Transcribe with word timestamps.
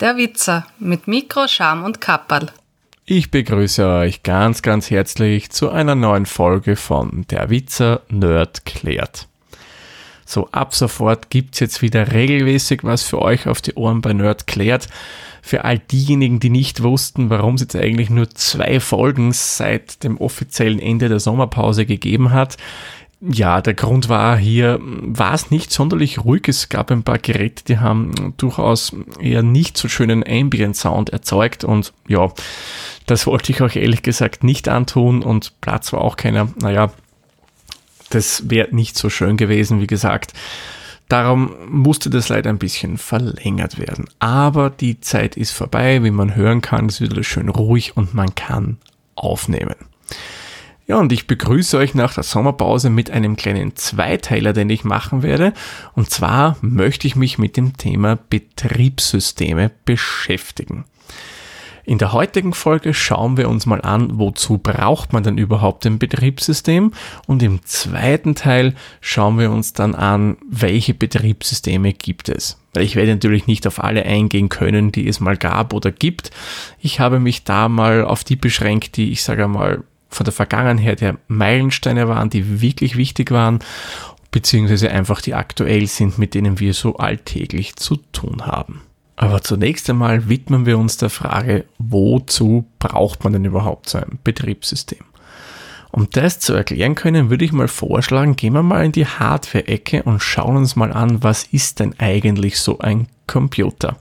Der 0.00 0.16
Witzer 0.16 0.66
mit 0.78 1.08
Mikro, 1.08 1.46
Scham 1.46 1.84
und 1.84 2.00
Kapperl. 2.00 2.46
Ich 3.04 3.30
begrüße 3.30 3.86
euch 3.86 4.22
ganz, 4.22 4.62
ganz 4.62 4.90
herzlich 4.90 5.50
zu 5.50 5.68
einer 5.68 5.94
neuen 5.94 6.24
Folge 6.24 6.76
von 6.76 7.26
Der 7.28 7.50
Witzer 7.50 8.00
Nerd 8.08 8.64
klärt. 8.64 9.28
So, 10.24 10.48
ab 10.52 10.74
sofort 10.74 11.28
gibt's 11.28 11.60
jetzt 11.60 11.82
wieder 11.82 12.12
regelmäßig 12.12 12.82
was 12.82 13.02
für 13.02 13.20
euch 13.20 13.46
auf 13.46 13.60
die 13.60 13.74
Ohren 13.74 14.00
bei 14.00 14.14
Nerd 14.14 14.46
klärt. 14.46 14.88
Für 15.42 15.64
all 15.64 15.78
diejenigen, 15.78 16.40
die 16.40 16.50
nicht 16.50 16.82
wussten, 16.82 17.28
warum 17.28 17.56
es 17.56 17.60
jetzt 17.60 17.76
eigentlich 17.76 18.08
nur 18.08 18.30
zwei 18.30 18.80
Folgen 18.80 19.32
seit 19.32 20.02
dem 20.02 20.16
offiziellen 20.16 20.78
Ende 20.78 21.10
der 21.10 21.20
Sommerpause 21.20 21.84
gegeben 21.84 22.30
hat. 22.30 22.56
Ja, 23.22 23.60
der 23.60 23.74
Grund 23.74 24.08
war 24.08 24.38
hier, 24.38 24.78
war 24.80 25.34
es 25.34 25.50
nicht 25.50 25.70
sonderlich 25.70 26.24
ruhig. 26.24 26.48
Es 26.48 26.70
gab 26.70 26.90
ein 26.90 27.02
paar 27.02 27.18
Geräte, 27.18 27.64
die 27.64 27.78
haben 27.78 28.32
durchaus 28.38 28.96
eher 29.20 29.42
nicht 29.42 29.76
so 29.76 29.88
schönen 29.88 30.24
Ambient 30.26 30.74
Sound 30.74 31.10
erzeugt 31.10 31.62
und 31.62 31.92
ja, 32.08 32.32
das 33.04 33.26
wollte 33.26 33.52
ich 33.52 33.60
euch 33.60 33.76
ehrlich 33.76 34.02
gesagt 34.02 34.42
nicht 34.42 34.68
antun 34.68 35.22
und 35.22 35.60
Platz 35.60 35.92
war 35.92 36.00
auch 36.00 36.16
keiner. 36.16 36.48
Naja, 36.62 36.92
das 38.08 38.48
wäre 38.48 38.74
nicht 38.74 38.96
so 38.96 39.10
schön 39.10 39.36
gewesen, 39.36 39.80
wie 39.82 39.86
gesagt. 39.86 40.32
Darum 41.08 41.52
musste 41.68 42.08
das 42.08 42.28
leider 42.28 42.48
ein 42.48 42.58
bisschen 42.58 42.96
verlängert 42.96 43.78
werden. 43.78 44.08
Aber 44.18 44.70
die 44.70 45.00
Zeit 45.00 45.36
ist 45.36 45.50
vorbei, 45.50 46.02
wie 46.04 46.10
man 46.10 46.36
hören 46.36 46.62
kann, 46.62 46.86
es 46.86 47.00
wieder 47.00 47.22
schön 47.24 47.48
ruhig 47.48 47.96
und 47.96 48.14
man 48.14 48.34
kann 48.34 48.78
aufnehmen. 49.14 49.89
Ja, 50.90 50.98
und 50.98 51.12
ich 51.12 51.28
begrüße 51.28 51.78
euch 51.78 51.94
nach 51.94 52.14
der 52.14 52.24
Sommerpause 52.24 52.90
mit 52.90 53.12
einem 53.12 53.36
kleinen 53.36 53.76
Zweiteiler, 53.76 54.52
den 54.52 54.68
ich 54.70 54.82
machen 54.82 55.22
werde. 55.22 55.52
Und 55.94 56.10
zwar 56.10 56.56
möchte 56.62 57.06
ich 57.06 57.14
mich 57.14 57.38
mit 57.38 57.56
dem 57.56 57.76
Thema 57.76 58.18
Betriebssysteme 58.28 59.70
beschäftigen. 59.84 60.84
In 61.84 61.98
der 61.98 62.12
heutigen 62.12 62.52
Folge 62.54 62.92
schauen 62.92 63.36
wir 63.36 63.48
uns 63.48 63.66
mal 63.66 63.80
an, 63.80 64.18
wozu 64.18 64.58
braucht 64.58 65.12
man 65.12 65.22
denn 65.22 65.38
überhaupt 65.38 65.86
ein 65.86 66.00
Betriebssystem 66.00 66.90
und 67.28 67.40
im 67.44 67.64
zweiten 67.64 68.34
Teil 68.34 68.74
schauen 69.00 69.38
wir 69.38 69.52
uns 69.52 69.72
dann 69.72 69.94
an, 69.94 70.38
welche 70.50 70.94
Betriebssysteme 70.94 71.92
gibt 71.92 72.28
es. 72.28 72.60
Ich 72.76 72.96
werde 72.96 73.12
natürlich 73.12 73.46
nicht 73.46 73.64
auf 73.68 73.82
alle 73.82 74.04
eingehen 74.04 74.48
können, 74.48 74.90
die 74.90 75.06
es 75.06 75.20
mal 75.20 75.36
gab 75.36 75.72
oder 75.72 75.92
gibt. 75.92 76.32
Ich 76.80 76.98
habe 76.98 77.20
mich 77.20 77.44
da 77.44 77.68
mal 77.68 78.04
auf 78.04 78.24
die 78.24 78.36
beschränkt, 78.36 78.96
die 78.96 79.12
ich 79.12 79.22
sage 79.22 79.46
mal 79.46 79.84
von 80.10 80.24
der 80.24 80.32
Vergangenheit 80.32 81.00
her 81.00 81.16
Meilensteine 81.28 82.08
waren, 82.08 82.30
die 82.30 82.60
wirklich 82.60 82.96
wichtig 82.96 83.30
waren, 83.30 83.60
beziehungsweise 84.30 84.90
einfach 84.90 85.20
die 85.20 85.34
aktuell 85.34 85.86
sind, 85.86 86.18
mit 86.18 86.34
denen 86.34 86.60
wir 86.60 86.74
so 86.74 86.96
alltäglich 86.96 87.76
zu 87.76 87.96
tun 88.12 88.46
haben. 88.46 88.82
Aber 89.16 89.42
zunächst 89.42 89.88
einmal 89.90 90.28
widmen 90.28 90.66
wir 90.66 90.78
uns 90.78 90.96
der 90.96 91.10
Frage, 91.10 91.66
wozu 91.78 92.66
braucht 92.78 93.22
man 93.22 93.34
denn 93.34 93.44
überhaupt 93.44 93.88
so 93.88 93.98
ein 93.98 94.18
Betriebssystem? 94.24 95.04
Um 95.92 96.08
das 96.10 96.38
zu 96.38 96.54
erklären 96.54 96.94
können, 96.94 97.30
würde 97.30 97.44
ich 97.44 97.52
mal 97.52 97.68
vorschlagen, 97.68 98.36
gehen 98.36 98.52
wir 98.52 98.62
mal 98.62 98.84
in 98.84 98.92
die 98.92 99.06
Hardware-Ecke 99.06 100.04
und 100.04 100.22
schauen 100.22 100.56
uns 100.56 100.76
mal 100.76 100.92
an, 100.92 101.22
was 101.22 101.42
ist 101.44 101.80
denn 101.80 101.94
eigentlich 101.98 102.60
so 102.60 102.78
ein 102.78 103.08
Computer? 103.26 103.96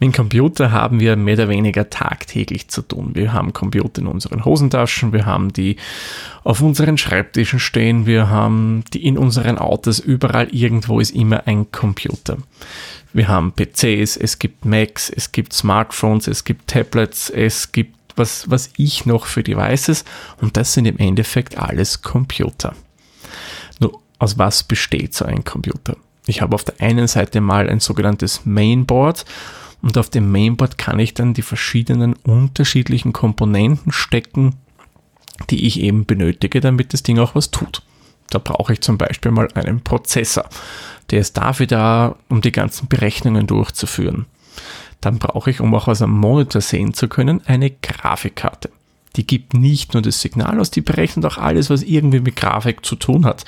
Mit 0.00 0.14
Computer 0.14 0.70
haben 0.70 1.00
wir 1.00 1.16
mehr 1.16 1.34
oder 1.34 1.48
weniger 1.48 1.90
tagtäglich 1.90 2.68
zu 2.68 2.82
tun. 2.82 3.10
Wir 3.14 3.32
haben 3.32 3.52
Computer 3.52 4.00
in 4.00 4.06
unseren 4.06 4.44
Hosentaschen, 4.44 5.12
wir 5.12 5.26
haben 5.26 5.52
die 5.52 5.76
auf 6.44 6.60
unseren 6.60 6.98
Schreibtischen 6.98 7.58
stehen, 7.58 8.06
wir 8.06 8.30
haben 8.30 8.84
die 8.92 9.04
in 9.04 9.18
unseren 9.18 9.58
Autos, 9.58 9.98
überall 9.98 10.48
irgendwo 10.54 11.00
ist 11.00 11.10
immer 11.10 11.46
ein 11.46 11.72
Computer. 11.72 12.38
Wir 13.12 13.26
haben 13.26 13.52
PCs, 13.52 14.16
es 14.16 14.38
gibt 14.38 14.64
Macs, 14.64 15.10
es 15.10 15.32
gibt 15.32 15.52
Smartphones, 15.52 16.28
es 16.28 16.44
gibt 16.44 16.68
Tablets, 16.68 17.30
es 17.30 17.72
gibt 17.72 17.96
was, 18.14 18.48
was 18.50 18.70
ich 18.76 19.06
noch 19.06 19.26
für 19.26 19.42
Devices 19.42 20.04
und 20.40 20.56
das 20.56 20.74
sind 20.74 20.86
im 20.86 20.98
Endeffekt 20.98 21.58
alles 21.58 22.02
Computer. 22.02 22.74
Nur 23.80 24.00
aus 24.18 24.38
was 24.38 24.62
besteht 24.62 25.14
so 25.14 25.24
ein 25.24 25.44
Computer? 25.44 25.96
Ich 26.26 26.42
habe 26.42 26.54
auf 26.54 26.64
der 26.64 26.80
einen 26.80 27.08
Seite 27.08 27.40
mal 27.40 27.68
ein 27.70 27.80
sogenanntes 27.80 28.44
Mainboard 28.44 29.24
und 29.82 29.96
auf 29.96 30.10
dem 30.10 30.30
Mainboard 30.30 30.78
kann 30.78 30.98
ich 30.98 31.14
dann 31.14 31.34
die 31.34 31.42
verschiedenen 31.42 32.14
unterschiedlichen 32.14 33.12
Komponenten 33.12 33.92
stecken, 33.92 34.56
die 35.50 35.66
ich 35.66 35.80
eben 35.80 36.04
benötige, 36.04 36.60
damit 36.60 36.92
das 36.92 37.02
Ding 37.02 37.18
auch 37.18 37.34
was 37.34 37.50
tut. 37.50 37.82
Da 38.30 38.38
brauche 38.38 38.72
ich 38.72 38.80
zum 38.80 38.98
Beispiel 38.98 39.30
mal 39.30 39.48
einen 39.54 39.80
Prozessor. 39.80 40.48
Der 41.10 41.20
ist 41.20 41.36
dafür 41.36 41.66
da, 41.66 42.16
um 42.28 42.40
die 42.40 42.52
ganzen 42.52 42.88
Berechnungen 42.88 43.46
durchzuführen. 43.46 44.26
Dann 45.00 45.18
brauche 45.18 45.50
ich, 45.50 45.60
um 45.60 45.74
auch 45.74 45.88
aus 45.88 46.02
einem 46.02 46.18
Monitor 46.18 46.60
sehen 46.60 46.92
zu 46.92 47.08
können, 47.08 47.40
eine 47.46 47.70
Grafikkarte. 47.70 48.70
Die 49.16 49.26
gibt 49.26 49.54
nicht 49.54 49.94
nur 49.94 50.02
das 50.02 50.20
Signal 50.20 50.60
aus, 50.60 50.70
die 50.70 50.80
berechnet 50.80 51.24
auch 51.26 51.38
alles, 51.38 51.70
was 51.70 51.82
irgendwie 51.82 52.20
mit 52.20 52.36
Grafik 52.36 52.84
zu 52.84 52.96
tun 52.96 53.24
hat. 53.24 53.44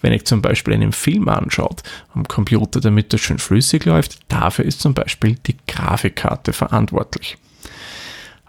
Wenn 0.00 0.12
ich 0.12 0.26
zum 0.26 0.42
Beispiel 0.42 0.74
einen 0.74 0.92
Film 0.92 1.28
anschaut 1.28 1.82
am 2.14 2.28
Computer, 2.28 2.80
damit 2.80 3.12
das 3.12 3.20
schön 3.20 3.38
flüssig 3.38 3.84
läuft, 3.84 4.18
dafür 4.28 4.64
ist 4.64 4.80
zum 4.80 4.94
Beispiel 4.94 5.36
die 5.46 5.56
Grafikkarte 5.66 6.52
verantwortlich. 6.52 7.38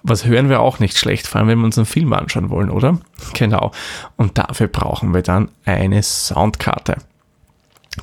Was 0.04 0.26
hören 0.26 0.50
wir 0.50 0.60
auch 0.60 0.80
nicht 0.80 0.98
schlecht, 0.98 1.26
vor 1.26 1.40
allem 1.40 1.48
wenn 1.48 1.60
wir 1.60 1.66
uns 1.66 1.78
einen 1.78 1.88
Film 1.88 2.14
anschauen 2.14 2.50
wollen, 2.50 2.70
oder? 2.70 3.00
Genau. 3.34 3.72
Und 4.18 4.38
dafür 4.38 4.68
brauchen 4.68 5.14
wir 5.14 5.24
dann 5.24 5.50
eine 5.66 6.04
Soundkarte 6.04 6.98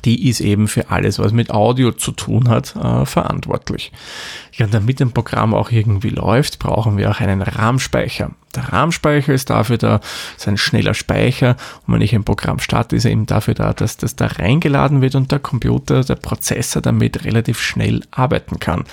die 0.05 0.27
ist 0.27 0.41
eben 0.41 0.67
für 0.67 0.89
alles, 0.89 1.19
was 1.19 1.31
mit 1.31 1.51
Audio 1.51 1.91
zu 1.91 2.11
tun 2.11 2.49
hat, 2.49 2.75
äh, 2.75 3.05
verantwortlich. 3.05 3.91
Ja, 4.53 4.67
damit 4.67 5.01
ein 5.01 5.11
Programm 5.11 5.53
auch 5.53 5.71
irgendwie 5.71 6.09
läuft, 6.09 6.59
brauchen 6.59 6.97
wir 6.97 7.11
auch 7.11 7.19
einen 7.19 7.41
RAM-Speicher. 7.41 8.31
Der 8.55 8.71
RAM-Speicher 8.71 9.33
ist 9.33 9.49
dafür 9.49 9.77
da, 9.77 9.99
ist 10.37 10.47
ein 10.47 10.57
schneller 10.57 10.93
Speicher. 10.93 11.55
Und 11.85 11.93
wenn 11.93 12.01
ich 12.01 12.13
ein 12.13 12.23
Programm 12.23 12.59
starte, 12.59 12.95
ist 12.95 13.05
er 13.05 13.11
eben 13.11 13.25
dafür 13.25 13.53
da, 13.53 13.73
dass 13.73 13.97
das 13.97 14.15
da 14.15 14.27
reingeladen 14.27 15.01
wird 15.01 15.15
und 15.15 15.31
der 15.31 15.39
Computer, 15.39 16.03
der 16.03 16.15
Prozessor 16.15 16.81
damit 16.81 17.23
relativ 17.23 17.59
schnell 17.61 18.01
arbeiten 18.11 18.59
kann. 18.59 18.83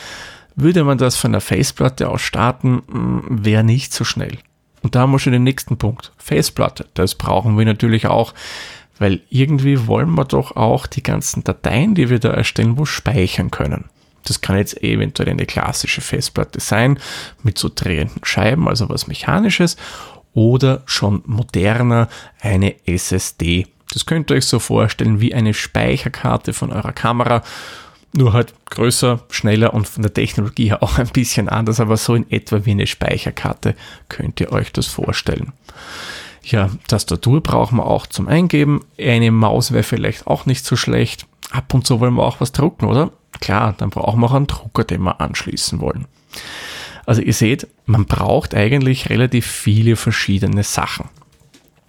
Würde 0.57 0.85
man 0.85 0.99
das 0.99 1.17
von 1.17 1.33
der 1.33 1.41
Faceplatte 1.41 2.09
aus 2.09 2.23
starten, 2.23 2.83
mm, 2.87 3.45
wäre 3.45 3.65
nicht 3.65 3.95
so 3.95 4.05
schnell. 4.05 4.39
Und 4.83 4.95
da 4.95 5.01
haben 5.01 5.13
wir 5.13 5.19
schon 5.19 5.33
den 5.33 5.45
nächsten 5.45 5.77
Punkt. 5.77 6.13
Faceplatte. 6.17 6.87
Das 6.95 7.15
brauchen 7.15 7.59
wir 7.59 7.67
natürlich 7.67 8.07
auch 8.07 8.35
weil 9.01 9.23
irgendwie 9.31 9.89
wollen 9.89 10.15
wir 10.15 10.27
doch 10.27 10.55
auch 10.55 10.87
die 10.87 11.03
ganzen 11.03 11.43
Dateien, 11.43 11.97
die 11.97 12.11
wir 12.11 12.21
da 12.21 12.31
erstellen, 12.31 12.79
wo 12.79 12.85
speichern 12.85 13.51
können. 13.51 13.87
Das 14.25 14.43
kann 14.43 14.59
jetzt 14.59 14.83
eventuell 14.83 15.31
eine 15.31 15.47
klassische 15.47 16.03
Festplatte 16.03 16.61
sein 16.61 17.01
mit 17.43 17.59
so 17.59 17.71
drehenden 17.75 18.23
Scheiben, 18.25 18.69
also 18.69 18.91
was 18.91 19.07
Mechanisches, 19.07 19.77
oder 20.35 20.83
schon 20.85 21.23
moderner 21.25 22.09
eine 22.41 22.77
SSD. 22.87 23.67
Das 23.91 24.05
könnt 24.05 24.31
ihr 24.31 24.37
euch 24.37 24.45
so 24.45 24.59
vorstellen 24.59 25.21
wie 25.21 25.35
eine 25.35 25.55
Speicherkarte 25.55 26.53
von 26.53 26.71
eurer 26.71 26.93
Kamera, 26.93 27.43
nur 28.13 28.35
halt 28.35 28.53
größer, 28.69 29.21
schneller 29.31 29.73
und 29.73 29.89
von 29.89 30.03
der 30.03 30.13
Technologie 30.13 30.69
her 30.69 30.83
auch 30.83 30.99
ein 30.99 31.09
bisschen 31.09 31.49
anders, 31.49 31.81
aber 31.81 31.97
so 31.97 32.15
in 32.15 32.31
etwa 32.31 32.67
wie 32.67 32.73
eine 32.73 32.87
Speicherkarte 32.87 33.75
könnt 34.11 34.41
ihr 34.41 34.53
euch 34.53 34.73
das 34.73 34.87
vorstellen. 34.87 35.55
Ja, 36.43 36.71
Tastatur 36.89 37.43
brauchen 37.43 37.77
wir 37.77 37.87
auch 37.87 38.07
zum 38.07 38.29
Eingeben. 38.29 38.81
Eine 38.99 39.31
Maus 39.31 39.73
wäre 39.73 39.83
vielleicht 39.83 40.27
auch 40.27 40.47
nicht 40.47 40.65
so 40.65 40.77
schlecht. 40.77 41.27
Ab 41.51 41.75
und 41.75 41.87
zu 41.87 42.01
wollen 42.01 42.15
wir 42.15 42.23
auch 42.23 42.41
was 42.41 42.53
drucken, 42.53 42.87
oder? 42.87 43.11
Klar, 43.41 43.75
dann 43.77 43.91
brauchen 43.91 44.21
wir 44.21 44.27
auch 44.27 44.35
einen 44.35 44.47
Drucker, 44.47 44.85
den 44.85 45.03
wir 45.03 45.21
anschließen 45.21 45.81
wollen. 45.81 46.07
Also 47.07 47.23
ihr 47.23 47.33
seht, 47.33 47.67
man 47.87 48.07
braucht 48.07 48.55
eigentlich 48.55 49.11
relativ 49.11 49.47
viele 49.47 49.97
verschiedene 49.97 50.63
Sachen. 50.63 51.09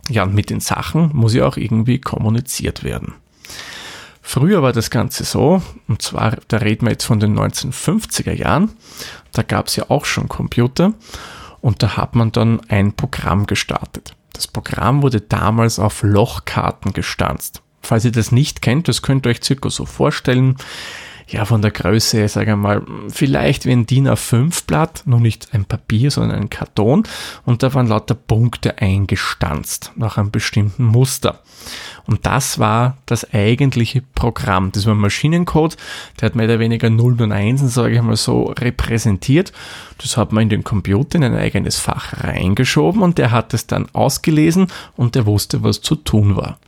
Ja, 0.09 0.24
und 0.24 0.33
mit 0.33 0.50
den 0.50 0.59
Sachen 0.59 1.12
muss 1.13 1.33
ja 1.33 1.45
auch 1.45 1.57
irgendwie 1.57 2.00
kommuniziert 2.00 2.83
werden. 2.83 3.13
Früher 4.21 4.62
war 4.62 4.71
das 4.71 4.89
Ganze 4.89 5.24
so, 5.24 5.62
und 5.88 6.01
zwar, 6.01 6.38
da 6.48 6.57
reden 6.57 6.86
wir 6.86 6.92
jetzt 6.92 7.06
von 7.06 7.19
den 7.19 7.38
1950er 7.38 8.33
Jahren, 8.33 8.71
da 9.33 9.42
gab 9.42 9.68
es 9.68 9.75
ja 9.75 9.89
auch 9.89 10.06
schon 10.06 10.30
Computer 10.30 10.94
und 11.59 11.83
da 11.83 11.98
hat 11.98 12.15
man 12.15 12.31
dann 12.31 12.62
ein 12.69 12.94
Programm 12.94 13.45
gestartet. 13.45 14.15
Das 14.33 14.48
Programm 14.48 15.01
wurde 15.01 15.22
damals 15.22 15.80
auf 15.80 16.04
Lochkarten 16.04 16.94
gestanzt. 16.94 17.62
Falls 17.81 18.06
ihr 18.06 18.12
das 18.12 18.31
nicht 18.31 18.62
kennt, 18.62 18.88
das 18.88 19.01
könnt 19.01 19.25
ihr 19.25 19.31
euch 19.31 19.44
circa 19.44 19.69
so 19.69 19.86
vorstellen. 19.86 20.57
Ja, 21.31 21.45
von 21.45 21.62
der 21.62 21.72
Größe, 21.72 22.28
sagen 22.28 22.48
wir 22.48 22.56
mal, 22.57 22.81
vielleicht 23.07 23.66
wie 23.66 23.72
ein 23.72 23.86
DIN 23.86 24.10
A5 24.10 24.66
Blatt, 24.68 25.04
nur 25.06 25.22
nicht 25.22 25.54
ein 25.54 25.63
Papier, 25.63 26.12
sondern 26.12 26.38
ein 26.38 26.50
Karton. 26.50 27.04
Und 27.45 27.63
da 27.63 27.74
waren 27.74 27.88
lauter 27.88 28.16
Punkte 28.16 28.80
eingestanzt, 28.80 29.94
nach 29.95 30.18
einem 30.18 30.31
bestimmten 30.31 30.83
Muster. 30.83 31.39
Und 32.06 32.25
das 32.25 32.60
war 32.60 32.98
das 33.06 33.33
eigentliche 33.33 34.01
Programm. 34.01 34.74
Das 34.74 34.86
war 34.86 34.94
ein 34.94 35.00
Maschinencode, 35.00 35.78
der 36.19 36.25
hat 36.25 36.36
mehr 36.36 36.48
oder 36.48 36.60
weniger 36.60 36.89
0 36.89 37.22
und 37.22 37.31
1, 37.31 37.62
sage 37.74 37.95
ich 37.95 38.01
mal 38.01 38.18
so, 38.18 38.48
repräsentiert. 38.48 39.54
Das 40.00 40.18
hat 40.18 40.34
man 40.34 40.44
in 40.44 40.50
den 40.50 40.66
Computer 40.66 41.16
in 41.16 41.24
ein 41.24 41.36
eigenes 41.36 41.80
Fach 41.80 42.25
reingeschoben 42.25 43.01
und 43.01 43.18
der 43.18 43.31
hat 43.31 43.54
es 43.54 43.68
dann 43.68 43.88
ausgelesen 43.94 44.68
und 44.98 45.16
der 45.16 45.25
wusste, 45.25 45.63
was 45.63 45.80
zu 45.80 45.95
tun 45.95 46.36
war. 46.36 46.60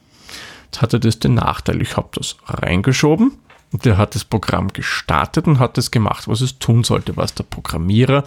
Jetzt 0.66 0.81
hatte 0.81 1.00
das 1.00 1.19
den 1.19 1.33
Nachteil, 1.33 1.81
ich 1.81 1.98
habe 1.98 2.09
das 2.13 2.38
reingeschoben, 2.48 3.33
der 3.74 3.98
hat 3.98 4.16
das 4.16 4.24
Programm 4.24 4.72
gestartet 4.72 5.48
und 5.48 5.60
hat 5.60 5.78
das 5.78 5.92
gemacht, 5.92 6.28
was 6.28 6.42
es 6.42 6.60
tun 6.60 6.84
sollte, 6.84 7.18
was 7.18 7.34
der 7.34 7.44
Programmierer 7.44 8.24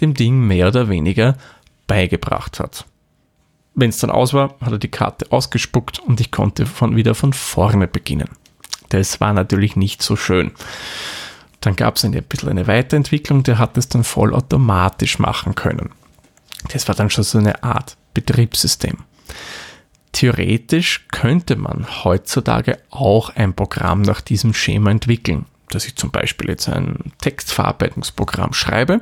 dem 0.00 0.14
Ding 0.14 0.40
mehr 0.46 0.68
oder 0.68 0.88
weniger 0.88 1.36
beigebracht 1.86 2.60
hat. 2.60 2.84
Wenn 3.74 3.90
es 3.90 3.98
dann 3.98 4.10
aus 4.10 4.34
war, 4.34 4.56
hat 4.60 4.72
er 4.72 4.78
die 4.78 4.90
Karte 4.90 5.30
ausgespuckt 5.30 6.00
und 6.00 6.20
ich 6.20 6.32
konnte 6.32 6.66
von, 6.66 6.96
wieder 6.96 7.14
von 7.14 7.32
vorne 7.32 7.86
beginnen. 7.86 8.28
Das 8.88 9.20
war 9.20 9.32
natürlich 9.32 9.76
nicht 9.76 10.02
so 10.02 10.16
schön. 10.16 10.50
Dann 11.60 11.76
gab 11.76 11.96
es 11.96 12.04
ein 12.04 12.12
bisschen 12.12 12.48
eine 12.48 12.66
Weiterentwicklung, 12.66 13.42
der 13.42 13.58
hat 13.58 13.76
es 13.76 13.88
dann 13.88 14.04
vollautomatisch 14.04 15.18
machen 15.18 15.54
können. 15.54 15.90
Das 16.72 16.88
war 16.88 16.94
dann 16.94 17.10
schon 17.10 17.24
so 17.24 17.38
eine 17.38 17.62
Art 17.62 17.96
Betriebssystem. 18.14 18.98
Theoretisch 20.18 21.06
könnte 21.12 21.54
man 21.54 21.86
heutzutage 22.02 22.80
auch 22.90 23.30
ein 23.36 23.54
Programm 23.54 24.02
nach 24.02 24.20
diesem 24.20 24.52
Schema 24.52 24.90
entwickeln, 24.90 25.46
dass 25.70 25.86
ich 25.86 25.94
zum 25.94 26.10
Beispiel 26.10 26.48
jetzt 26.48 26.68
ein 26.68 27.12
Textverarbeitungsprogramm 27.20 28.52
schreibe. 28.52 29.00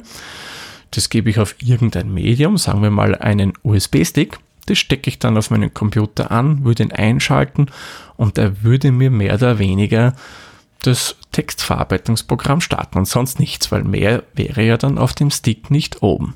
Das 0.90 1.08
gebe 1.08 1.30
ich 1.30 1.38
auf 1.38 1.56
irgendein 1.62 2.12
Medium, 2.12 2.58
sagen 2.58 2.82
wir 2.82 2.90
mal 2.90 3.14
einen 3.14 3.54
USB-Stick. 3.62 4.38
Das 4.66 4.76
stecke 4.76 5.08
ich 5.08 5.18
dann 5.18 5.38
auf 5.38 5.48
meinen 5.48 5.72
Computer 5.72 6.30
an, 6.30 6.64
würde 6.64 6.82
ihn 6.82 6.92
einschalten 6.92 7.68
und 8.18 8.36
er 8.36 8.62
würde 8.62 8.92
mir 8.92 9.10
mehr 9.10 9.36
oder 9.36 9.58
weniger 9.58 10.14
das 10.82 11.16
Textverarbeitungsprogramm 11.32 12.60
starten 12.60 12.98
und 12.98 13.08
sonst 13.08 13.40
nichts, 13.40 13.72
weil 13.72 13.84
mehr 13.84 14.22
wäre 14.34 14.64
ja 14.64 14.76
dann 14.76 14.98
auf 14.98 15.14
dem 15.14 15.30
Stick 15.30 15.70
nicht 15.70 16.02
oben. 16.02 16.34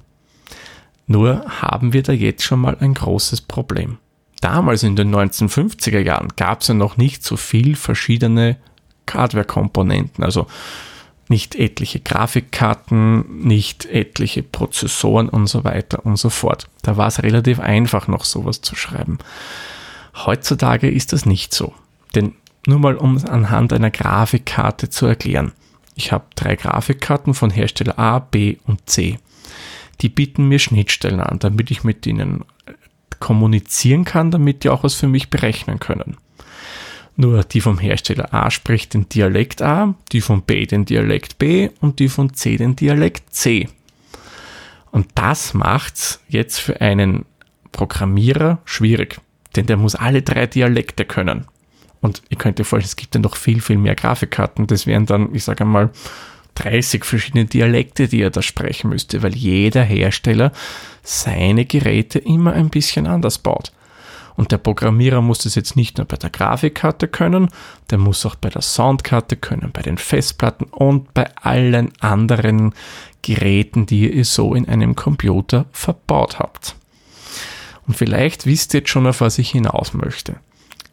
Nur 1.07 1.45
haben 1.61 1.93
wir 1.93 2.03
da 2.03 2.15
jetzt 2.15 2.45
schon 2.45 2.61
mal 2.61 2.79
ein 2.81 2.95
großes 2.95 3.43
Problem. 3.43 3.99
Damals 4.41 4.83
in 4.83 4.97
den 4.97 5.15
1950er 5.15 6.01
Jahren 6.01 6.29
gab 6.37 6.63
es 6.63 6.69
ja 6.69 6.75
noch 6.75 6.97
nicht 6.97 7.23
so 7.23 7.37
viel 7.37 7.77
verschiedene 7.77 8.57
Hardware-Komponenten, 9.11 10.25
also 10.25 10.47
nicht 11.29 11.57
etliche 11.57 12.01
Grafikkarten, 12.01 13.41
nicht 13.41 13.87
etliche 13.87 14.43
Prozessoren 14.43 15.29
und 15.29 15.47
so 15.47 15.65
weiter 15.65 16.05
und 16.07 16.17
so 16.17 16.31
fort. 16.31 16.69
Da 16.83 16.97
war 16.97 17.09
es 17.09 17.23
relativ 17.23 17.61
einfach, 17.61 18.09
noch 18.09 18.25
sowas 18.25 18.63
zu 18.63 18.77
schreiben. 18.77 19.19
Heutzutage 20.15 20.89
ist 20.89 21.13
das 21.13 21.27
nicht 21.27 21.55
so. 21.55 21.75
Denn 22.15 22.35
nur 22.67 22.79
mal 22.79 22.97
um 22.97 23.19
anhand 23.27 23.73
einer 23.73 23.91
Grafikkarte 23.91 24.91
zu 24.91 25.07
erklären. 25.07 25.53
Ich 25.95 26.13
habe 26.13 26.25
drei 26.35 26.57
Grafikkarten 26.57 27.35
von 27.35 27.51
Hersteller 27.51 27.99
A, 27.99 28.21
B 28.21 28.57
und 28.67 28.89
C 28.89 29.19
die 30.01 30.09
bieten 30.09 30.49
mir 30.49 30.59
Schnittstellen 30.59 31.21
an, 31.21 31.39
damit 31.39 31.71
ich 31.71 31.85
mit 31.85 32.07
ihnen 32.07 32.45
kommunizieren 33.19 34.05
kann, 34.05 34.31
damit 34.31 34.65
die 34.65 34.69
auch 34.69 34.85
was 34.85 34.95
für 34.95 35.09
mich 35.09 35.31
berechnen 35.31 35.81
können. 35.81 36.17
Nur 37.17 37.43
die 37.45 37.61
vom 37.61 37.79
Hersteller 37.79 38.33
A 38.33 38.51
spricht 38.51 38.95
den 38.95 39.09
Dialekt 39.09 39.61
A, 39.61 39.95
die 40.13 40.21
von 40.21 40.43
B 40.43 40.67
den 40.67 40.85
Dialekt 40.85 41.39
B 41.39 41.71
und 41.81 41.99
die 41.99 42.09
von 42.09 42.33
C 42.33 42.57
den 42.57 42.77
Dialekt 42.77 43.35
C. 43.35 43.69
Und 44.91 45.07
das 45.15 45.55
macht's 45.55 46.21
jetzt 46.29 46.59
für 46.59 46.81
einen 46.81 47.25
Programmierer 47.73 48.59
schwierig, 48.65 49.21
denn 49.55 49.67
der 49.67 49.77
muss 49.77 49.95
alle 49.95 50.23
drei 50.23 50.47
Dialekte 50.47 51.05
können. 51.05 51.47
Und 52.01 52.23
ihr 52.31 52.39
könnt 52.39 52.59
euch 52.61 52.67
vorstellen, 52.67 52.89
es 52.89 52.97
gibt 52.97 53.15
ja 53.15 53.21
noch 53.21 53.37
viel, 53.37 53.61
viel 53.61 53.77
mehr 53.77 53.95
Grafikkarten. 53.95 54.67
Das 54.67 54.87
wären 54.87 55.07
dann, 55.07 55.35
ich 55.35 55.45
sage 55.45 55.65
einmal, 55.65 55.91
30 56.55 57.05
verschiedene 57.05 57.45
Dialekte, 57.45 58.09
die 58.09 58.23
er 58.23 58.31
da 58.31 58.43
sprechen 58.43 58.91
müsste, 58.91 59.23
weil 59.23 59.35
jeder 59.35 59.83
Hersteller 59.83 60.53
seine 61.03 61.65
Geräte 61.65 62.19
immer 62.19 62.53
ein 62.53 62.71
bisschen 62.71 63.07
anders 63.07 63.39
baut. 63.39 63.73
Und 64.37 64.53
der 64.53 64.59
Programmierer 64.59 65.21
muss 65.21 65.41
das 65.41 65.55
jetzt 65.55 65.77
nicht 65.77 65.99
nur 65.99 66.07
bei 66.07 66.17
der 66.17 66.31
Grafikkarte 66.31 67.09
können, 67.09 67.51
der 67.91 67.99
muss 67.99 68.25
auch 68.25 68.37
bei 68.37 68.49
der 68.49 68.63
Soundkarte 68.63 69.37
können, 69.37 69.71
bei 69.73 69.83
den 69.83 69.99
Festplatten 69.99 70.65
und 70.65 71.13
bei 71.13 71.29
allen 71.37 71.93
anderen 72.01 72.73
Geräten, 73.23 73.87
die 73.87 74.11
ihr 74.11 74.25
so 74.25 74.55
in 74.55 74.67
einem 74.69 74.97
Computer 74.97 75.67
verbaut 75.73 76.39
habt. 76.39 76.77
Und 77.87 77.97
vielleicht 77.97 78.47
wisst 78.47 78.73
ihr 78.73 78.81
jetzt 78.81 78.91
schon, 78.91 79.07
auf 79.07 79.21
was 79.21 79.39
ich 79.39 79.51
hinaus 79.51 79.93
möchte. 79.95 80.37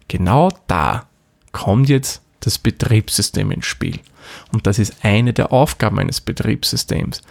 Genau 0.08 0.50
da 0.68 1.06
kommt 1.52 1.90
jetzt 1.90 2.22
das 2.40 2.58
Betriebssystem 2.58 3.52
ins 3.52 3.66
Spiel. 3.66 4.00
Und 4.52 4.68
das 4.68 4.80
ist 4.80 5.04
eine 5.04 5.34
der 5.34 5.52
Aufgaben 5.52 6.00
eines 6.00 6.22
Betriebssystems. 6.22 7.22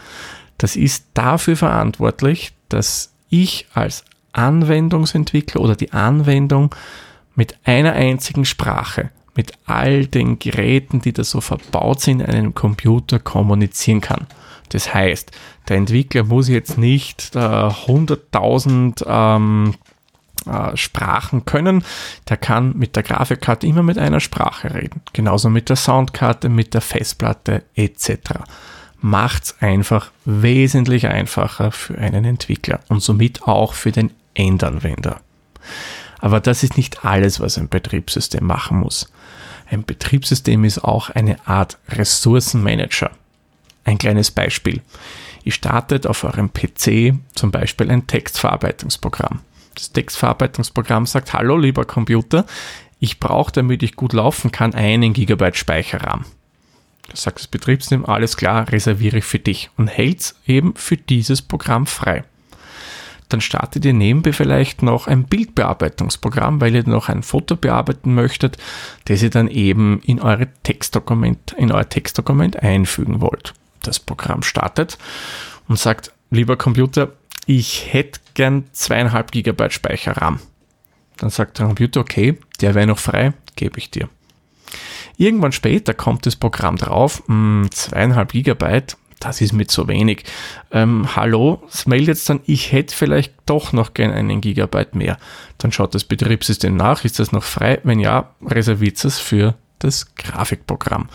Das 0.58 0.76
ist 0.76 1.06
dafür 1.14 1.56
verantwortlich, 1.56 2.52
dass 2.68 3.12
ich 3.28 3.66
als 3.74 4.04
Anwendungsentwickler 4.32 5.60
oder 5.60 5.76
die 5.76 5.92
Anwendung 5.92 6.74
mit 7.34 7.56
einer 7.64 7.92
einzigen 7.92 8.44
Sprache, 8.44 9.10
mit 9.34 9.52
all 9.66 10.06
den 10.06 10.38
Geräten, 10.38 11.00
die 11.00 11.12
da 11.12 11.24
so 11.24 11.40
verbaut 11.40 12.00
sind, 12.00 12.20
in 12.20 12.26
einem 12.26 12.54
Computer 12.54 13.18
kommunizieren 13.18 14.00
kann. 14.00 14.26
Das 14.70 14.92
heißt, 14.92 15.30
der 15.68 15.76
Entwickler 15.76 16.24
muss 16.24 16.48
jetzt 16.48 16.78
nicht 16.78 17.34
äh, 17.34 17.38
100.000 17.38 19.04
ähm, 19.06 19.74
äh, 20.46 20.76
Sprachen 20.76 21.44
können, 21.44 21.84
der 22.28 22.36
kann 22.36 22.76
mit 22.76 22.96
der 22.96 23.02
Grafikkarte 23.02 23.66
immer 23.66 23.82
mit 23.82 23.98
einer 23.98 24.20
Sprache 24.20 24.74
reden. 24.74 25.02
Genauso 25.12 25.50
mit 25.50 25.68
der 25.68 25.76
Soundkarte, 25.76 26.48
mit 26.48 26.74
der 26.74 26.80
Festplatte 26.80 27.64
etc. 27.74 28.40
Macht 29.00 29.44
es 29.44 29.56
einfach 29.60 30.10
wesentlich 30.24 31.06
einfacher 31.06 31.72
für 31.72 31.98
einen 31.98 32.24
Entwickler 32.24 32.80
und 32.88 33.02
somit 33.02 33.42
auch 33.44 33.74
für 33.74 33.92
den 33.92 34.12
Endanwender. 34.34 35.20
Aber 36.18 36.40
das 36.40 36.62
ist 36.62 36.76
nicht 36.76 37.04
alles, 37.04 37.40
was 37.40 37.58
ein 37.58 37.68
Betriebssystem 37.68 38.44
machen 38.44 38.78
muss. 38.78 39.10
Ein 39.70 39.84
Betriebssystem 39.84 40.64
ist 40.64 40.82
auch 40.84 41.10
eine 41.10 41.36
Art 41.46 41.78
Ressourcenmanager. 41.88 43.10
Ein 43.84 43.98
kleines 43.98 44.30
Beispiel. 44.30 44.82
Ihr 45.44 45.52
startet 45.52 46.06
auf 46.06 46.24
eurem 46.24 46.52
PC 46.52 47.14
zum 47.34 47.50
Beispiel 47.50 47.90
ein 47.90 48.06
Textverarbeitungsprogramm. 48.06 49.40
Das 49.76 49.92
Textverarbeitungsprogramm 49.92 51.04
sagt, 51.04 51.34
hallo 51.34 51.58
lieber 51.58 51.84
Computer, 51.84 52.46
ich 52.98 53.20
brauche, 53.20 53.52
damit 53.52 53.82
ich 53.82 53.94
gut 53.94 54.14
laufen 54.14 54.50
kann, 54.50 54.74
einen 54.74 55.12
Gigabyte 55.12 55.56
Speicherraum. 55.56 56.24
Das 57.08 57.22
sagt 57.22 57.40
das 57.40 57.46
Betriebssystem, 57.46 58.06
alles 58.06 58.38
klar, 58.38 58.72
reserviere 58.72 59.18
ich 59.18 59.24
für 59.24 59.38
dich 59.38 59.70
und 59.76 59.88
hält 59.88 60.20
es 60.20 60.34
eben 60.46 60.74
für 60.76 60.96
dieses 60.96 61.42
Programm 61.42 61.86
frei. 61.86 62.24
Dann 63.28 63.42
startet 63.42 63.84
ihr 63.84 63.92
nebenbei 63.92 64.32
vielleicht 64.32 64.82
noch 64.82 65.08
ein 65.08 65.24
Bildbearbeitungsprogramm, 65.24 66.60
weil 66.60 66.74
ihr 66.74 66.88
noch 66.88 67.10
ein 67.10 67.22
Foto 67.22 67.56
bearbeiten 67.56 68.14
möchtet, 68.14 68.56
das 69.04 69.22
ihr 69.22 69.30
dann 69.30 69.48
eben 69.48 70.00
in, 70.04 70.22
eure 70.22 70.48
Textdokument, 70.62 71.52
in 71.52 71.70
euer 71.70 71.88
Textdokument 71.88 72.62
einfügen 72.62 73.20
wollt. 73.20 73.52
Das 73.82 74.00
Programm 74.00 74.42
startet 74.42 74.96
und 75.68 75.78
sagt, 75.78 76.12
lieber 76.30 76.56
Computer, 76.56 77.12
ich 77.46 77.92
hätte 77.92 78.20
gern 78.36 78.64
zweieinhalb 78.72 79.32
Gigabyte 79.32 79.72
Speicherram. 79.72 80.38
Dann 81.16 81.30
sagt 81.30 81.58
der 81.58 81.66
Computer, 81.66 82.00
okay, 82.00 82.38
der 82.60 82.74
wäre 82.74 82.86
noch 82.86 82.98
frei, 82.98 83.32
gebe 83.56 83.78
ich 83.78 83.90
dir. 83.90 84.08
Irgendwann 85.16 85.52
später 85.52 85.94
kommt 85.94 86.26
das 86.26 86.36
Programm 86.36 86.76
drauf, 86.76 87.22
hm, 87.26 87.68
zweieinhalb 87.72 88.32
Gigabyte, 88.32 88.96
das 89.18 89.40
ist 89.40 89.54
mir 89.54 89.66
zu 89.66 89.88
wenig. 89.88 90.24
Ähm, 90.70 91.16
hallo, 91.16 91.62
es 91.68 91.86
meldet 91.86 92.08
jetzt 92.08 92.28
dann, 92.28 92.40
ich 92.44 92.70
hätte 92.72 92.94
vielleicht 92.94 93.32
doch 93.46 93.72
noch 93.72 93.94
gern 93.94 94.12
einen 94.12 94.42
Gigabyte 94.42 94.94
mehr. 94.94 95.16
Dann 95.56 95.72
schaut 95.72 95.94
das 95.94 96.04
Betriebssystem 96.04 96.76
nach, 96.76 97.04
ist 97.04 97.18
das 97.18 97.32
noch 97.32 97.42
frei? 97.42 97.80
Wenn 97.82 97.98
ja, 97.98 98.34
reserviert 98.44 99.02
es 99.02 99.18
für 99.18 99.54
das 99.78 100.14
Grafikprogramm. 100.16 101.08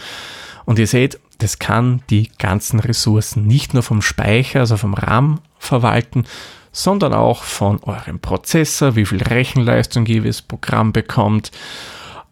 Und 0.65 0.79
ihr 0.79 0.87
seht, 0.87 1.19
das 1.37 1.59
kann 1.59 2.01
die 2.09 2.31
ganzen 2.39 2.79
Ressourcen 2.79 3.45
nicht 3.45 3.73
nur 3.73 3.83
vom 3.83 4.01
Speicher, 4.01 4.61
also 4.61 4.77
vom 4.77 4.95
RAM 4.95 5.41
verwalten, 5.59 6.25
sondern 6.71 7.13
auch 7.13 7.43
von 7.43 7.83
eurem 7.83 8.19
Prozessor, 8.19 8.95
wie 8.95 9.05
viel 9.05 9.21
Rechenleistung 9.21 10.05
jedes 10.05 10.41
Programm 10.41 10.93
bekommt, 10.93 11.51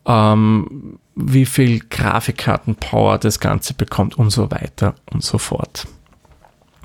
ähm, 0.06 1.00
wie 1.16 1.46
viel 1.46 1.80
Grafikkartenpower 1.80 3.18
das 3.18 3.40
Ganze 3.40 3.74
bekommt 3.74 4.18
und 4.18 4.30
so 4.30 4.50
weiter 4.50 4.96
und 5.12 5.24
so 5.24 5.38
fort. 5.38 5.88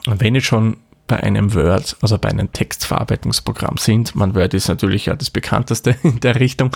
Und 0.06 0.20
wenn 0.20 0.34
ihr 0.34 0.40
schon 0.40 0.78
bei 1.06 1.22
einem 1.22 1.54
Word, 1.54 1.96
also 2.00 2.18
bei 2.18 2.30
einem 2.30 2.52
Textverarbeitungsprogramm 2.52 3.76
sind, 3.76 4.14
man 4.14 4.34
Word 4.34 4.54
ist 4.54 4.68
natürlich 4.68 5.06
ja 5.06 5.14
das 5.14 5.30
bekannteste 5.30 5.96
in 6.02 6.20
der 6.20 6.40
Richtung, 6.40 6.70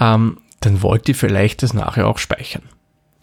ähm, 0.00 0.38
dann 0.60 0.82
wollt 0.82 1.08
ihr 1.08 1.14
vielleicht 1.14 1.62
das 1.62 1.74
nachher 1.74 2.08
auch 2.08 2.18
speichern. 2.18 2.62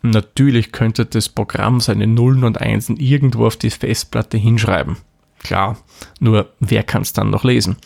Natürlich 0.01 0.71
könnte 0.71 1.05
das 1.05 1.29
Programm 1.29 1.79
seine 1.79 2.07
Nullen 2.07 2.43
und 2.43 2.59
Einsen 2.59 2.97
irgendwo 2.97 3.47
auf 3.47 3.57
die 3.57 3.69
Festplatte 3.69 4.37
hinschreiben. 4.37 4.97
Klar, 5.43 5.77
nur 6.19 6.49
wer 6.59 6.83
kann 6.83 7.01
es 7.01 7.13
dann 7.13 7.29
noch 7.29 7.43
lesen? 7.43 7.77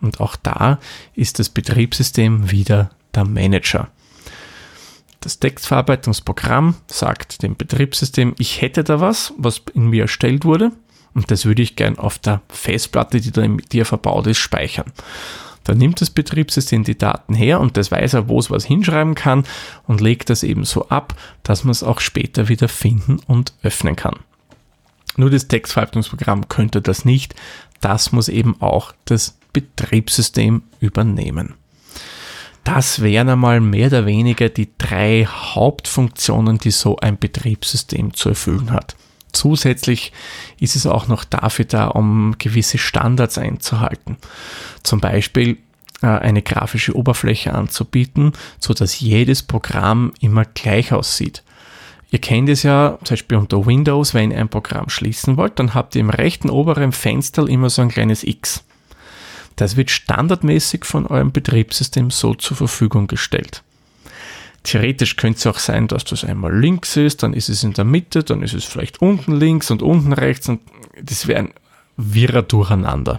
Und 0.00 0.20
auch 0.20 0.36
da 0.36 0.78
ist 1.14 1.38
das 1.38 1.48
Betriebssystem 1.48 2.50
wieder 2.50 2.90
der 3.14 3.24
Manager. 3.24 3.88
Das 5.20 5.38
Textverarbeitungsprogramm 5.38 6.76
sagt 6.86 7.42
dem 7.42 7.56
Betriebssystem, 7.56 8.34
ich 8.38 8.60
hätte 8.60 8.84
da 8.84 9.00
was, 9.00 9.32
was 9.38 9.62
in 9.72 9.88
mir 9.88 10.02
erstellt 10.02 10.44
wurde, 10.44 10.72
und 11.14 11.30
das 11.30 11.46
würde 11.46 11.62
ich 11.62 11.76
gern 11.76 11.98
auf 11.98 12.18
der 12.18 12.42
Festplatte, 12.48 13.20
die 13.20 13.30
da 13.30 13.42
in 13.42 13.56
dir 13.56 13.86
verbaut 13.86 14.26
ist, 14.26 14.38
speichern. 14.38 14.92
Da 15.62 15.74
nimmt 15.74 16.00
das 16.00 16.10
Betriebssystem 16.10 16.84
die 16.84 16.98
Daten 16.98 17.34
her 17.34 17.60
und 17.60 17.76
das 17.78 17.90
weiß 17.90 18.14
er, 18.14 18.28
wo 18.28 18.38
es 18.38 18.50
was 18.50 18.66
hinschreiben 18.66 19.14
kann 19.14 19.44
und 19.86 20.02
legt 20.02 20.28
das 20.28 20.42
eben 20.42 20.64
so 20.64 20.88
ab, 20.88 21.14
dass 21.42 21.64
man 21.64 21.70
es 21.70 21.82
auch 21.82 22.00
später 22.00 22.48
wieder 22.48 22.68
finden 22.68 23.18
und 23.26 23.54
öffnen 23.62 23.96
kann. 23.96 24.16
Nur 25.16 25.30
das 25.30 25.48
Textverwaltungsprogramm 25.48 26.48
könnte 26.48 26.82
das 26.82 27.04
nicht. 27.04 27.34
Das 27.80 28.12
muss 28.12 28.28
eben 28.28 28.60
auch 28.60 28.92
das 29.04 29.38
Betriebssystem 29.52 30.62
übernehmen. 30.80 31.54
Das 32.64 33.02
wären 33.02 33.28
einmal 33.28 33.60
mehr 33.60 33.88
oder 33.88 34.06
weniger 34.06 34.48
die 34.48 34.70
drei 34.78 35.26
Hauptfunktionen, 35.26 36.58
die 36.58 36.70
so 36.70 36.96
ein 36.96 37.18
Betriebssystem 37.18 38.14
zu 38.14 38.30
erfüllen 38.30 38.70
hat. 38.70 38.96
Zusätzlich 39.32 40.12
ist 40.58 40.76
es 40.76 40.86
auch 40.86 41.08
noch 41.08 41.24
dafür 41.24 41.66
da, 41.66 41.88
um 41.88 42.36
gewisse 42.38 42.78
Standards 42.78 43.36
einzuhalten. 43.36 44.16
Zum 44.82 45.00
Beispiel 45.00 45.58
äh, 46.02 46.06
eine 46.06 46.40
grafische 46.40 46.96
Oberfläche 46.96 47.52
anzubieten, 47.52 48.32
so 48.58 48.72
dass 48.72 49.00
jedes 49.00 49.42
Programm 49.42 50.12
immer 50.20 50.44
gleich 50.44 50.92
aussieht. 50.92 51.42
Ihr 52.14 52.20
kennt 52.20 52.48
es 52.48 52.62
ja, 52.62 52.96
zum 53.02 53.14
Beispiel 53.14 53.38
unter 53.38 53.66
Windows, 53.66 54.14
wenn 54.14 54.30
ihr 54.30 54.38
ein 54.38 54.48
Programm 54.48 54.88
schließen 54.88 55.36
wollt, 55.36 55.58
dann 55.58 55.74
habt 55.74 55.96
ihr 55.96 56.00
im 56.00 56.10
rechten 56.10 56.48
oberen 56.48 56.92
Fenster 56.92 57.48
immer 57.48 57.70
so 57.70 57.82
ein 57.82 57.88
kleines 57.88 58.22
X. 58.22 58.62
Das 59.56 59.76
wird 59.76 59.90
standardmäßig 59.90 60.84
von 60.84 61.08
eurem 61.08 61.32
Betriebssystem 61.32 62.12
so 62.12 62.34
zur 62.34 62.56
Verfügung 62.56 63.08
gestellt. 63.08 63.64
Theoretisch 64.62 65.16
könnte 65.16 65.38
es 65.38 65.46
auch 65.48 65.58
sein, 65.58 65.88
dass 65.88 66.04
das 66.04 66.22
einmal 66.22 66.56
links 66.56 66.96
ist, 66.96 67.24
dann 67.24 67.34
ist 67.34 67.48
es 67.48 67.64
in 67.64 67.72
der 67.72 67.84
Mitte, 67.84 68.22
dann 68.22 68.44
ist 68.44 68.54
es 68.54 68.62
vielleicht 68.62 69.02
unten 69.02 69.32
links 69.32 69.72
und 69.72 69.82
unten 69.82 70.12
rechts 70.12 70.48
und 70.48 70.60
das 71.02 71.26
wäre 71.26 71.40
ein 71.40 71.52
wirrer 71.96 72.42
Durcheinander. 72.42 73.18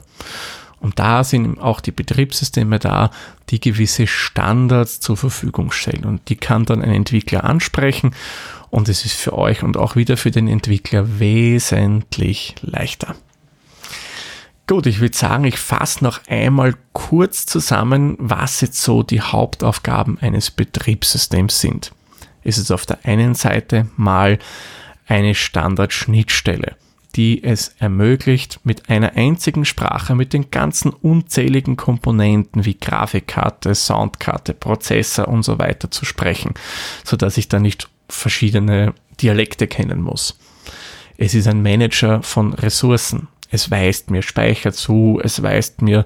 Und 0.79 0.99
da 0.99 1.25
sind 1.25 1.59
auch 1.59 1.81
die 1.81 1.91
Betriebssysteme 1.91 2.79
da, 2.79 3.11
die 3.49 3.59
gewisse 3.59 4.07
Standards 4.07 4.99
zur 4.99 5.17
Verfügung 5.17 5.71
stellen. 5.71 6.05
Und 6.05 6.29
die 6.29 6.35
kann 6.35 6.65
dann 6.65 6.81
ein 6.83 6.91
Entwickler 6.91 7.43
ansprechen 7.43 8.13
und 8.75 8.89
es 8.89 9.05
ist 9.05 9.15
für 9.15 9.37
euch 9.37 9.63
und 9.63 9.77
auch 9.77 9.95
wieder 9.95 10.17
für 10.17 10.31
den 10.31 10.49
Entwickler 10.49 11.17
wesentlich 11.19 12.55
leichter. 12.61 13.15
Gut, 14.67 14.85
ich 14.85 14.99
würde 14.99 15.15
sagen, 15.15 15.45
ich 15.45 15.57
fasse 15.57 16.03
noch 16.03 16.19
einmal 16.27 16.75
kurz 16.91 17.45
zusammen, 17.45 18.17
was 18.19 18.59
jetzt 18.59 18.81
so 18.81 19.01
die 19.01 19.21
Hauptaufgaben 19.21 20.19
eines 20.19 20.51
Betriebssystems 20.51 21.61
sind. 21.61 21.93
Es 22.43 22.57
ist 22.57 22.69
auf 22.69 22.85
der 22.85 22.99
einen 23.05 23.33
Seite 23.33 23.87
mal 23.95 24.39
eine 25.07 25.35
Standardschnittstelle, 25.35 26.75
die 27.15 27.45
es 27.45 27.75
ermöglicht, 27.79 28.59
mit 28.65 28.89
einer 28.89 29.13
einzigen 29.15 29.63
Sprache 29.63 30.15
mit 30.15 30.33
den 30.33 30.51
ganzen 30.51 30.91
unzähligen 30.91 31.77
Komponenten 31.77 32.65
wie 32.65 32.77
Grafikkarte, 32.77 33.73
Soundkarte, 33.73 34.53
Prozessor 34.53 35.29
und 35.29 35.43
so 35.43 35.59
weiter 35.59 35.89
zu 35.91 36.03
sprechen, 36.03 36.55
sodass 37.05 37.37
ich 37.37 37.47
da 37.47 37.59
nicht 37.59 37.87
verschiedene 38.07 38.93
Dialekte 39.21 39.67
kennen 39.67 40.01
muss. 40.01 40.37
Es 41.17 41.33
ist 41.33 41.47
ein 41.47 41.61
Manager 41.61 42.21
von 42.21 42.53
Ressourcen. 42.53 43.27
Es 43.49 43.71
weist 43.71 44.11
mir 44.11 44.21
Speicher 44.21 44.73
zu, 44.73 45.19
es 45.23 45.41
weist 45.41 45.81
mir 45.81 46.05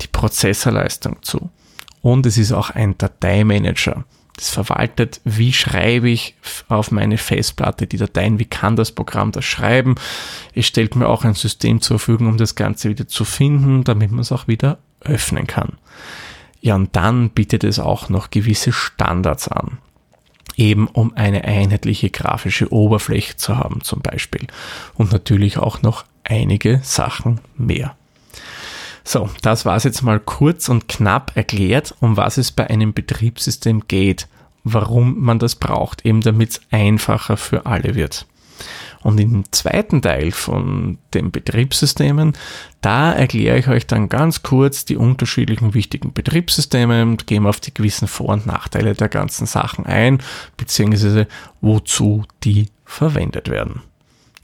die 0.00 0.08
Prozessorleistung 0.08 1.22
zu. 1.22 1.50
Und 2.02 2.26
es 2.26 2.38
ist 2.38 2.52
auch 2.52 2.70
ein 2.70 2.96
Dateimanager. 2.98 4.04
Das 4.34 4.48
verwaltet, 4.48 5.20
wie 5.24 5.52
schreibe 5.52 6.08
ich 6.08 6.34
auf 6.68 6.90
meine 6.90 7.18
Festplatte 7.18 7.86
die 7.86 7.98
Dateien, 7.98 8.38
wie 8.38 8.46
kann 8.46 8.74
das 8.74 8.92
Programm 8.92 9.32
das 9.32 9.44
schreiben. 9.44 9.96
Es 10.54 10.66
stellt 10.66 10.96
mir 10.96 11.08
auch 11.08 11.24
ein 11.24 11.34
System 11.34 11.82
zur 11.82 11.98
Verfügung, 11.98 12.28
um 12.28 12.36
das 12.38 12.54
Ganze 12.54 12.88
wieder 12.88 13.06
zu 13.06 13.26
finden, 13.26 13.84
damit 13.84 14.10
man 14.10 14.20
es 14.20 14.32
auch 14.32 14.48
wieder 14.48 14.78
öffnen 15.00 15.46
kann. 15.46 15.76
Ja, 16.62 16.74
und 16.74 16.96
dann 16.96 17.30
bietet 17.30 17.64
es 17.64 17.78
auch 17.78 18.08
noch 18.08 18.30
gewisse 18.30 18.72
Standards 18.72 19.48
an 19.48 19.78
eben 20.60 20.86
um 20.86 21.16
eine 21.16 21.44
einheitliche 21.44 22.10
grafische 22.10 22.72
Oberfläche 22.72 23.36
zu 23.36 23.56
haben 23.56 23.80
zum 23.82 24.00
Beispiel. 24.00 24.46
Und 24.94 25.10
natürlich 25.10 25.58
auch 25.58 25.82
noch 25.82 26.04
einige 26.22 26.80
Sachen 26.84 27.40
mehr. 27.56 27.96
So, 29.02 29.30
das 29.42 29.64
war 29.64 29.76
es 29.76 29.84
jetzt 29.84 30.02
mal 30.02 30.20
kurz 30.20 30.68
und 30.68 30.86
knapp 30.86 31.32
erklärt, 31.34 31.94
um 32.00 32.16
was 32.16 32.36
es 32.36 32.52
bei 32.52 32.68
einem 32.68 32.92
Betriebssystem 32.92 33.88
geht, 33.88 34.28
warum 34.62 35.18
man 35.20 35.38
das 35.38 35.56
braucht, 35.56 36.04
eben 36.04 36.20
damit 36.20 36.50
es 36.50 36.60
einfacher 36.70 37.38
für 37.38 37.64
alle 37.64 37.94
wird. 37.94 38.26
Und 39.02 39.18
im 39.18 39.44
zweiten 39.50 40.02
Teil 40.02 40.30
von 40.30 40.98
den 41.14 41.30
Betriebssystemen, 41.30 42.34
da 42.82 43.12
erkläre 43.12 43.58
ich 43.58 43.68
euch 43.68 43.86
dann 43.86 44.10
ganz 44.10 44.42
kurz 44.42 44.84
die 44.84 44.96
unterschiedlichen 44.96 45.72
wichtigen 45.72 46.12
Betriebssysteme 46.12 47.02
und 47.02 47.26
gehe 47.26 47.42
auf 47.42 47.60
die 47.60 47.72
gewissen 47.72 48.08
Vor- 48.08 48.28
und 48.28 48.46
Nachteile 48.46 48.94
der 48.94 49.08
ganzen 49.08 49.46
Sachen 49.46 49.86
ein, 49.86 50.18
beziehungsweise 50.58 51.26
wozu 51.62 52.24
die 52.44 52.68
verwendet 52.84 53.48
werden. 53.48 53.82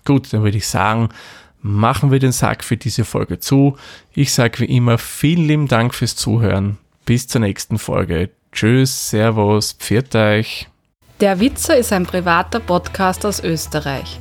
Gut, 0.06 0.32
dann 0.32 0.42
würde 0.42 0.56
ich 0.56 0.68
sagen, 0.68 1.10
machen 1.60 2.10
wir 2.10 2.18
den 2.18 2.32
Sack 2.32 2.64
für 2.64 2.78
diese 2.78 3.04
Folge 3.04 3.38
zu. 3.38 3.76
Ich 4.14 4.32
sage 4.32 4.60
wie 4.60 4.76
immer 4.76 4.96
vielen 4.96 5.46
lieben 5.46 5.68
Dank 5.68 5.94
fürs 5.94 6.16
Zuhören. 6.16 6.78
Bis 7.04 7.28
zur 7.28 7.42
nächsten 7.42 7.78
Folge. 7.78 8.30
Tschüss, 8.52 9.10
Servus, 9.10 9.74
pfiat 9.74 10.14
euch. 10.14 10.68
Der 11.20 11.40
Witzer 11.40 11.76
ist 11.76 11.92
ein 11.92 12.06
privater 12.06 12.60
Podcast 12.60 13.26
aus 13.26 13.42
Österreich. 13.42 14.20